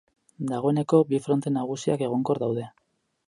Dagoeneko, 0.51 1.01
bi 1.11 1.19
fronte 1.27 1.53
nagusiak 1.59 2.05
egonkor 2.09 2.43
daude. 2.47 2.67